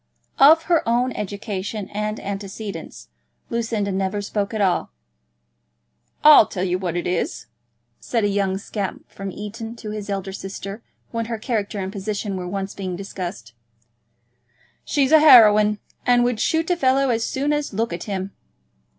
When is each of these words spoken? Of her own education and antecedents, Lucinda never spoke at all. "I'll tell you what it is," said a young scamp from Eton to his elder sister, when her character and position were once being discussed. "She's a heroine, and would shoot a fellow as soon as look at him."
Of 0.39 0.63
her 0.63 0.81
own 0.89 1.11
education 1.13 1.87
and 1.89 2.19
antecedents, 2.19 3.09
Lucinda 3.51 3.91
never 3.91 4.19
spoke 4.19 4.51
at 4.51 4.59
all. 4.59 4.89
"I'll 6.23 6.47
tell 6.47 6.63
you 6.63 6.79
what 6.79 6.95
it 6.95 7.05
is," 7.05 7.45
said 7.99 8.23
a 8.23 8.27
young 8.27 8.57
scamp 8.57 9.07
from 9.11 9.31
Eton 9.31 9.75
to 9.75 9.91
his 9.91 10.09
elder 10.09 10.33
sister, 10.33 10.81
when 11.11 11.25
her 11.25 11.37
character 11.37 11.77
and 11.77 11.91
position 11.91 12.35
were 12.35 12.47
once 12.47 12.73
being 12.73 12.95
discussed. 12.95 13.53
"She's 14.83 15.11
a 15.11 15.19
heroine, 15.19 15.77
and 16.03 16.23
would 16.23 16.39
shoot 16.39 16.71
a 16.71 16.75
fellow 16.75 17.11
as 17.11 17.23
soon 17.23 17.53
as 17.53 17.71
look 17.71 17.93
at 17.93 18.05
him." 18.05 18.31